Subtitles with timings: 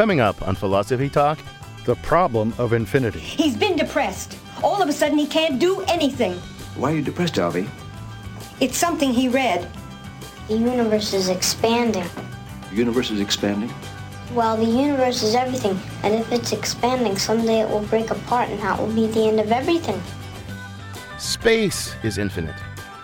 [0.00, 1.38] Coming up on Philosophy Talk,
[1.84, 3.18] the problem of infinity.
[3.18, 4.38] He's been depressed.
[4.62, 6.32] All of a sudden, he can't do anything.
[6.74, 7.68] Why are you depressed, Alvy?
[8.60, 9.68] It's something he read.
[10.48, 12.06] The universe is expanding.
[12.70, 13.70] The universe is expanding?
[14.32, 18.58] Well, the universe is everything, and if it's expanding, someday it will break apart, and
[18.60, 20.00] that will be the end of everything.
[21.18, 22.56] Space is infinite.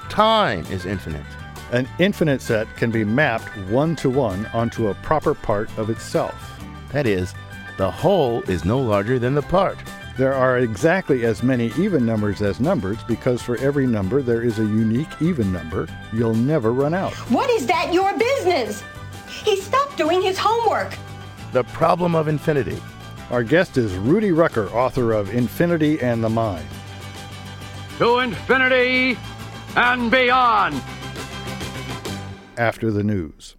[0.09, 1.27] Time is infinite.
[1.73, 6.56] An infinite set can be mapped one to one onto a proper part of itself.
[6.93, 7.35] That is,
[7.77, 9.79] the whole is no larger than the part.
[10.17, 14.59] There are exactly as many even numbers as numbers because for every number there is
[14.59, 15.87] a unique even number.
[16.13, 17.13] You'll never run out.
[17.31, 18.83] What is that your business?
[19.29, 20.97] He stopped doing his homework.
[21.53, 22.81] The problem of infinity.
[23.31, 26.67] Our guest is Rudy Rucker, author of Infinity and the Mind.
[27.99, 29.19] To infinity
[29.77, 30.81] and beyond.
[32.57, 33.57] After the news.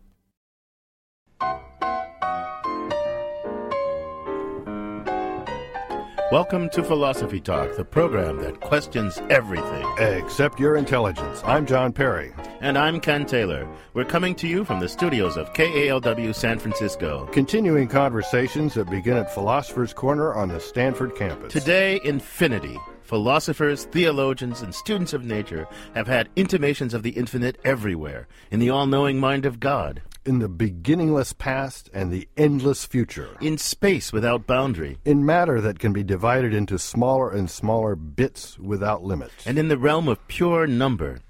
[6.30, 11.42] Welcome to Philosophy Talk, the program that questions everything except your intelligence.
[11.46, 12.34] I'm John Perry.
[12.60, 13.66] And I'm Ken Taylor.
[13.94, 17.30] We're coming to you from the studios of KALW San Francisco.
[17.32, 21.54] Continuing conversations that begin at Philosopher's Corner on the Stanford campus.
[21.54, 22.78] Today, infinity.
[23.08, 28.70] Philosophers, theologians, and students of nature have had intimations of the infinite everywhere in the
[28.70, 33.30] all knowing mind of God in the beginningless past and the endless future.
[33.40, 34.98] In space without boundary.
[35.06, 39.32] In matter that can be divided into smaller and smaller bits without limit.
[39.46, 41.22] And in the realm of pure number.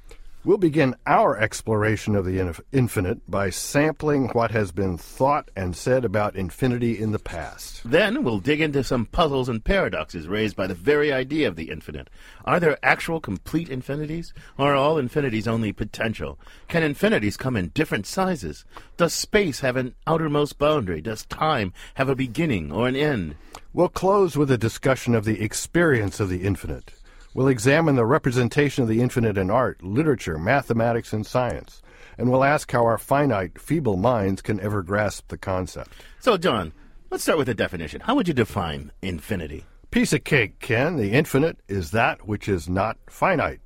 [0.47, 6.05] We'll begin our exploration of the infinite by sampling what has been thought and said
[6.05, 7.81] about infinity in the past.
[7.83, 11.69] Then we'll dig into some puzzles and paradoxes raised by the very idea of the
[11.69, 12.09] infinite.
[12.45, 14.33] Are there actual complete infinities?
[14.57, 16.39] Or are all infinities only potential?
[16.69, 18.63] Can infinities come in different sizes?
[18.95, 21.01] Does space have an outermost boundary?
[21.01, 23.35] Does time have a beginning or an end?
[23.73, 26.93] We'll close with a discussion of the experience of the infinite.
[27.37, 31.83] We'll examine the representation of the infinite in art, literature, mathematics, and science.
[32.17, 35.91] And we'll ask how our finite, feeble minds can ever grasp the concept.
[36.19, 36.73] So, John,
[37.11, 38.01] let's start with a definition.
[38.01, 39.65] How would you define infinity?
[39.91, 40.95] Piece of cake, Ken.
[40.95, 43.61] The infinite is that which is not finite.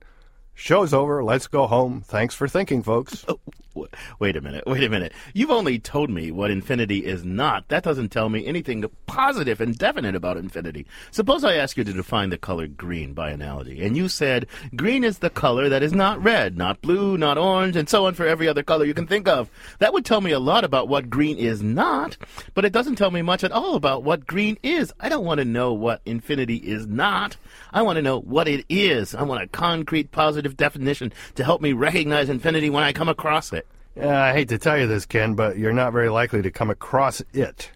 [0.54, 1.24] Show's over.
[1.24, 2.02] Let's go home.
[2.02, 3.24] Thanks for thinking, folks.
[3.30, 3.40] Oh,
[4.20, 4.64] wait a minute.
[4.68, 5.14] Wait a minute.
[5.34, 7.68] You've only told me what infinity is not.
[7.70, 10.86] That doesn't tell me anything positive and definite about infinity.
[11.12, 15.04] Suppose I ask you to define the color green by analogy, and you said green
[15.04, 18.26] is the color that is not red, not blue, not orange, and so on for
[18.26, 19.50] every other color you can think of.
[19.80, 22.18] That would tell me a lot about what green is not,
[22.54, 24.94] but it doesn't tell me much at all about what green is.
[25.00, 27.38] I don't want to know what infinity is not.
[27.74, 29.16] I want to know what it is.
[29.16, 33.54] I want a concrete, positive definition to help me recognize infinity when I come across
[33.54, 33.61] it.
[34.00, 36.70] Uh, I hate to tell you this, Ken, but you're not very likely to come
[36.70, 37.72] across it.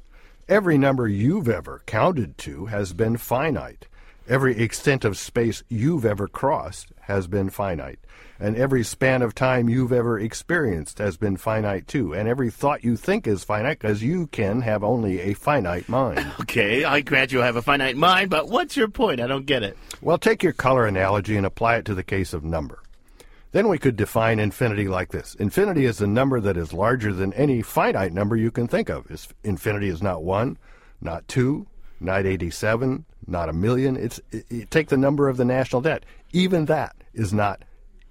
[0.48, 3.88] Every number you've ever counted to has been finite.
[4.28, 8.00] Every extent of space you've ever crossed has been finite.
[8.40, 12.14] And every span of time you've ever experienced has been finite too.
[12.14, 16.26] And every thought you think is finite because you can have only a finite mind.
[16.42, 19.20] Okay, I grant you I have a finite mind, but what's your point?
[19.20, 19.78] I don't get it.
[20.02, 22.80] Well, take your color analogy and apply it to the case of number.
[23.56, 27.32] Then we could define infinity like this Infinity is a number that is larger than
[27.32, 29.06] any finite number you can think of.
[29.46, 30.58] Infinity is not 1,
[31.00, 31.66] not 2,
[32.02, 33.96] not 87, not a million.
[33.96, 36.04] It's it, it, take the number of the national debt.
[36.34, 37.64] Even that is not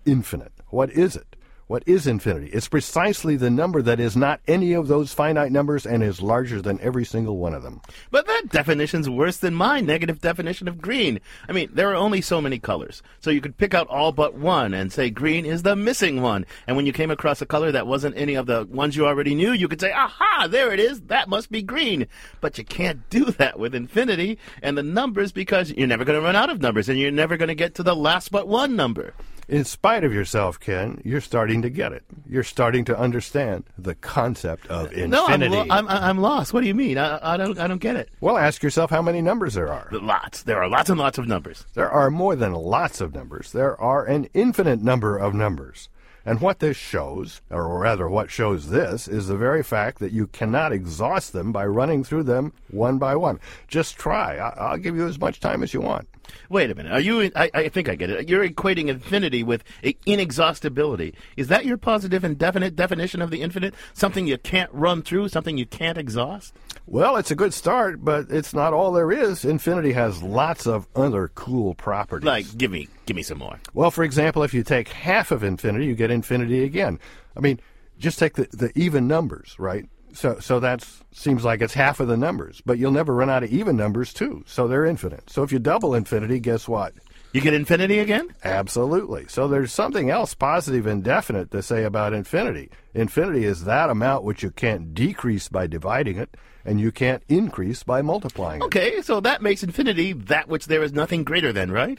[0.07, 0.53] infinite.
[0.71, 1.34] What is it?
[1.75, 2.51] What is infinity?
[2.53, 6.63] It's precisely the number that is not any of those finite numbers and is larger
[6.63, 7.81] than every single one of them.
[8.13, 11.19] But that definition's worse than my negative definition of green.
[11.49, 13.03] I mean, there are only so many colors.
[13.19, 16.47] So you could pick out all but one and say green is the missing one.
[16.69, 19.35] And when you came across a color that wasn't any of the ones you already
[19.35, 21.01] knew, you could say, aha, there it is.
[21.01, 22.07] That must be green.
[22.41, 26.25] But you can't do that with infinity and the numbers because you're never going to
[26.25, 28.77] run out of numbers and you're never going to get to the last but one
[28.77, 29.13] number.
[29.49, 32.03] In spite of yourself, Ken, you're starting to get it.
[32.29, 35.09] You're starting to understand the concept of infinity.
[35.09, 36.53] No, I'm, lo- I'm, I'm lost.
[36.53, 36.97] What do you mean?
[36.99, 38.09] I, I, don't, I don't get it.
[38.21, 39.89] Well, ask yourself how many numbers there are.
[39.93, 40.43] Lots.
[40.43, 41.67] There are lots and lots of numbers.
[41.75, 43.53] There are more than lots of numbers.
[43.53, 45.89] There are an infinite number of numbers.
[46.27, 50.27] And what this shows, or rather what shows this, is the very fact that you
[50.29, 53.41] cannot exhaust them by running through them one by one.
[53.69, 54.37] Just try.
[54.37, 56.09] I- will give you as much time as you want.
[56.49, 56.93] Wait a minute.
[56.93, 57.31] Are you?
[57.37, 58.29] I, I think I get it.
[58.29, 59.63] You're equating infinity with
[60.07, 61.15] inexhaustibility.
[61.37, 63.75] Is that your positive and definite definition of the infinite?
[63.93, 66.55] Something you can't run through, something you can't exhaust?
[66.87, 69.45] Well, it's a good start, but it's not all there is.
[69.45, 72.27] Infinity has lots of other cool properties.
[72.27, 73.59] Like, give me, give me some more.
[73.73, 77.01] Well, for example, if you take half of infinity, you get infinity again.
[77.37, 77.59] I mean,
[77.99, 79.89] just take the, the even numbers, right?
[80.13, 83.43] So, so that seems like it's half of the numbers, but you'll never run out
[83.43, 84.45] of even numbers too.
[84.47, 85.31] So they're infinite.
[85.31, 86.95] So if you double infinity, guess what?
[87.35, 88.33] You get infinity again?
[88.45, 89.27] Absolutely.
[89.27, 92.71] So there's something else positive and definite to say about infinity.
[92.95, 97.83] Infinity is that amount which you can't decrease by dividing it, and you can't increase
[97.83, 98.67] by multiplying it.
[98.67, 101.99] Okay, so that makes infinity that which there is nothing greater than, right?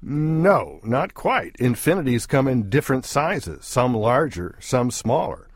[0.00, 1.54] No, not quite.
[1.58, 5.48] Infinities come in different sizes, some larger, some smaller.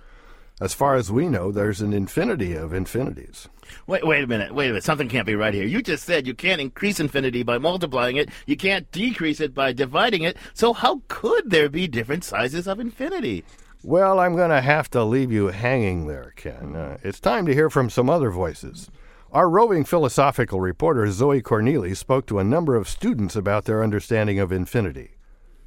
[0.58, 3.46] As far as we know, there's an infinity of infinities.
[3.86, 4.54] Wait, wait a minute.
[4.54, 4.84] Wait a minute.
[4.84, 5.66] Something can't be right here.
[5.66, 8.30] You just said you can't increase infinity by multiplying it.
[8.46, 10.38] You can't decrease it by dividing it.
[10.54, 13.44] So how could there be different sizes of infinity?
[13.82, 16.74] Well, I'm going to have to leave you hanging there, Ken.
[16.74, 18.90] Uh, it's time to hear from some other voices.
[19.32, 24.38] Our roving philosophical reporter, Zoe Corneli, spoke to a number of students about their understanding
[24.38, 25.18] of infinity.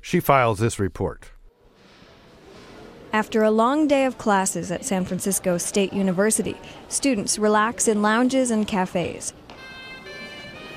[0.02, 1.30] She files this report.
[3.12, 6.56] After a long day of classes at San Francisco State University,
[6.90, 9.34] students relax in lounges and cafes.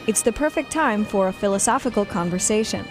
[0.06, 2.86] It's the perfect time for a philosophical conversation.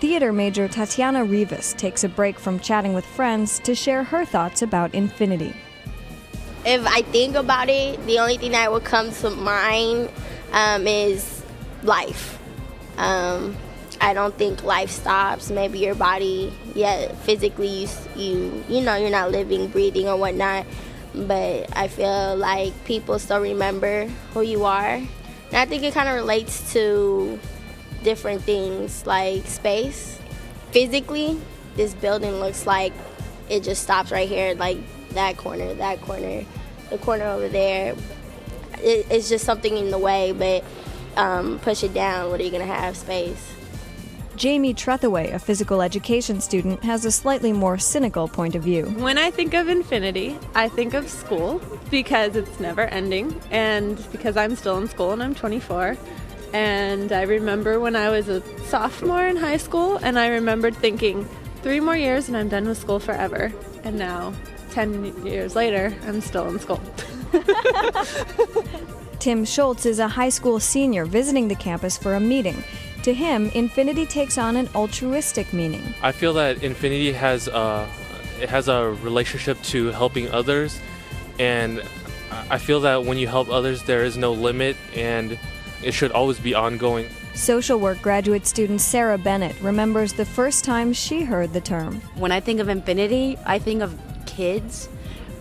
[0.00, 4.60] Theater major Tatiana Rivas takes a break from chatting with friends to share her thoughts
[4.60, 5.54] about infinity.
[6.66, 10.10] If I think about it, the only thing that would come to mind
[10.52, 11.42] um, is
[11.82, 12.38] life.
[12.98, 13.56] Um,
[14.04, 15.50] I don't think life stops.
[15.50, 20.66] Maybe your body, yeah, physically you you you know you're not living, breathing or whatnot.
[21.14, 24.04] But I feel like people still remember
[24.34, 25.08] who you are, and
[25.54, 27.40] I think it kind of relates to
[28.02, 30.20] different things like space.
[30.70, 31.40] Physically,
[31.74, 32.92] this building looks like
[33.48, 34.76] it just stops right here, like
[35.14, 36.44] that corner, that corner,
[36.90, 37.94] the corner over there.
[38.82, 40.62] It, it's just something in the way, but
[41.16, 42.28] um, push it down.
[42.28, 42.98] What are you gonna have?
[42.98, 43.53] Space.
[44.36, 48.86] Jamie Trethaway, a physical education student, has a slightly more cynical point of view.
[48.98, 51.60] When I think of infinity, I think of school
[51.90, 55.96] because it's never ending and because I'm still in school and I'm 24.
[56.52, 61.28] And I remember when I was a sophomore in high school and I remembered thinking,
[61.62, 63.52] three more years and I'm done with school forever.
[63.84, 64.32] And now,
[64.70, 66.80] 10 years later, I'm still in school.
[69.18, 72.62] Tim Schultz is a high school senior visiting the campus for a meeting.
[73.04, 75.82] To him, infinity takes on an altruistic meaning.
[76.00, 77.86] I feel that infinity has a,
[78.40, 80.80] it has a relationship to helping others,
[81.38, 81.82] and
[82.48, 85.38] I feel that when you help others, there is no limit, and
[85.82, 87.06] it should always be ongoing.
[87.34, 92.00] Social work graduate student Sarah Bennett remembers the first time she heard the term.
[92.16, 94.88] When I think of infinity, I think of kids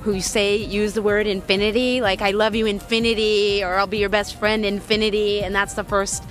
[0.01, 4.09] who say use the word infinity like i love you infinity or i'll be your
[4.09, 6.25] best friend infinity and that's the first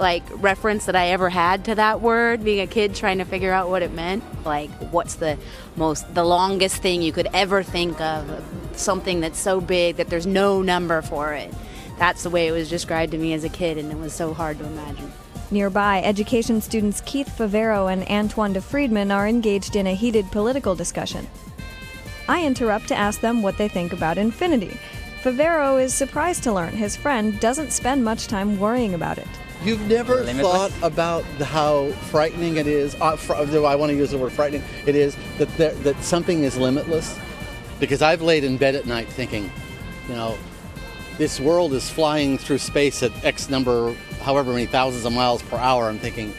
[0.00, 3.52] like reference that i ever had to that word being a kid trying to figure
[3.52, 5.38] out what it meant like what's the
[5.76, 8.42] most the longest thing you could ever think of
[8.74, 11.52] something that's so big that there's no number for it
[11.98, 14.32] that's the way it was described to me as a kid and it was so
[14.32, 15.12] hard to imagine
[15.52, 20.76] Nearby, education students Keith Favero and Antoine de Friedman are engaged in a heated political
[20.76, 21.26] discussion.
[22.28, 24.78] I interrupt to ask them what they think about infinity.
[25.24, 29.26] Favero is surprised to learn his friend doesn't spend much time worrying about it.
[29.62, 32.94] You've never thought about how frightening it is.
[32.94, 34.62] Uh, fr- I want to use the word frightening.
[34.86, 37.18] It is that there, that something is limitless.
[37.78, 39.50] Because I've laid in bed at night thinking,
[40.08, 40.38] you know,
[41.18, 45.56] this world is flying through space at X number, however many thousands of miles per
[45.56, 45.88] hour.
[45.88, 46.32] I'm thinking,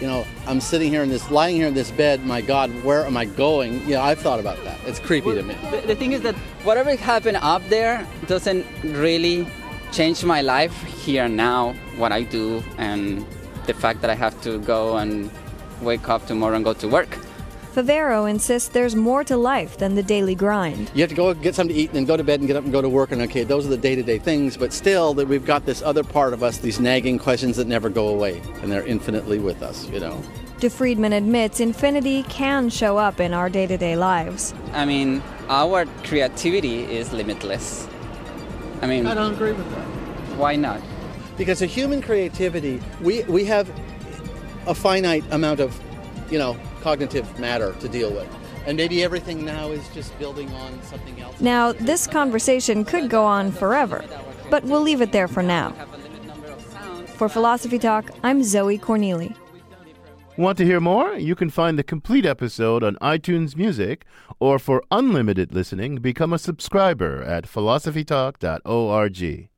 [0.00, 2.26] you know, I'm sitting here in this, lying here in this bed.
[2.26, 3.80] My God, where am I going?
[3.82, 4.80] You know, I've thought about that.
[4.86, 5.56] It's creepy well, to me.
[5.70, 9.46] The, the, thing is that whatever happened up there doesn't really
[9.94, 13.24] change my life here now, what I do, and
[13.66, 15.30] the fact that I have to go and
[15.82, 17.16] wake up tomorrow and go to work.
[17.74, 20.90] Favero insists there's more to life than the daily grind.
[20.94, 22.56] You have to go get something to eat and then go to bed and get
[22.56, 25.26] up and go to work and okay, those are the day-to-day things, but still that
[25.26, 28.70] we've got this other part of us, these nagging questions that never go away and
[28.70, 30.20] they're infinitely with us, you know.
[30.58, 34.54] De Friedman admits infinity can show up in our day-to-day lives.
[34.72, 37.88] I mean, our creativity is limitless.
[38.82, 39.83] I mean, I don't agree with that.
[40.36, 40.80] Why not?
[41.36, 43.70] Because a human creativity, we we have
[44.66, 45.78] a finite amount of,
[46.30, 48.28] you know, cognitive matter to deal with.
[48.66, 51.40] And maybe everything now is just building on something else.
[51.40, 54.02] Now, this conversation could go on forever,
[54.50, 55.72] but we'll leave it there for now.
[57.16, 59.36] For Philosophy Talk, I'm Zoe Corneli.
[60.36, 61.14] Want to hear more?
[61.14, 64.04] You can find the complete episode on iTunes Music,
[64.40, 69.48] or for unlimited listening, become a subscriber at philosophytalk.org.